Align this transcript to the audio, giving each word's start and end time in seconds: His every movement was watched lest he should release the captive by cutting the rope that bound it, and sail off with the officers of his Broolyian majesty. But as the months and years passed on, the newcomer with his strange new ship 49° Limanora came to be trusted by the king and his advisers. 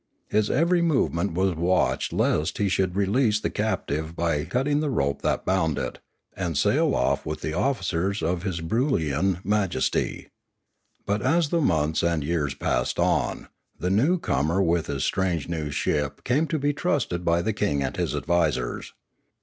His 0.29 0.49
every 0.49 0.81
movement 0.81 1.33
was 1.33 1.53
watched 1.53 2.11
lest 2.11 2.57
he 2.57 2.67
should 2.67 2.95
release 2.95 3.39
the 3.39 3.51
captive 3.51 4.15
by 4.15 4.45
cutting 4.45 4.79
the 4.79 4.89
rope 4.89 5.21
that 5.21 5.45
bound 5.45 5.77
it, 5.77 5.99
and 6.35 6.57
sail 6.57 6.95
off 6.95 7.23
with 7.23 7.41
the 7.41 7.53
officers 7.53 8.23
of 8.23 8.41
his 8.41 8.61
Broolyian 8.61 9.45
majesty. 9.45 10.29
But 11.05 11.21
as 11.21 11.49
the 11.49 11.61
months 11.61 12.01
and 12.01 12.23
years 12.23 12.55
passed 12.55 12.97
on, 12.97 13.49
the 13.77 13.91
newcomer 13.91 14.59
with 14.59 14.87
his 14.87 15.03
strange 15.03 15.47
new 15.47 15.69
ship 15.69 16.15
49° 16.15 16.21
Limanora 16.23 16.23
came 16.23 16.47
to 16.47 16.57
be 16.57 16.73
trusted 16.73 17.23
by 17.23 17.43
the 17.43 17.53
king 17.53 17.83
and 17.83 17.95
his 17.95 18.15
advisers. 18.15 18.93